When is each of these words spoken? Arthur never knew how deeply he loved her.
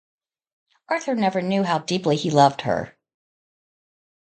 Arthur 0.89 1.13
never 1.13 1.43
knew 1.43 1.61
how 1.61 1.77
deeply 1.77 2.15
he 2.15 2.31
loved 2.31 2.61
her. 2.61 2.97